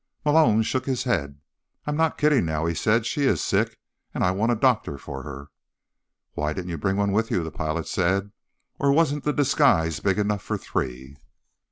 Malone 0.25 0.63
shook 0.63 0.87
his 0.87 1.03
head. 1.03 1.39
"I'm 1.85 1.95
not 1.95 2.17
kidding 2.17 2.43
now," 2.43 2.65
he 2.65 2.73
said. 2.73 3.05
"She 3.05 3.25
is 3.25 3.39
sick, 3.43 3.77
and 4.15 4.23
I 4.23 4.31
want 4.31 4.51
a 4.51 4.55
doctor 4.55 4.97
for 4.97 5.21
her." 5.21 5.51
"Why 6.33 6.53
didn't 6.53 6.71
you 6.71 6.77
bring 6.79 6.97
one 6.97 7.11
with 7.11 7.29
you?" 7.29 7.43
the 7.43 7.51
pilot 7.51 7.87
said. 7.87 8.31
"Or 8.79 8.91
wasn't 8.91 9.25
the 9.25 9.31
disguise 9.31 9.99
big 9.99 10.17
enough 10.17 10.41
for 10.41 10.57
three?" 10.57 11.17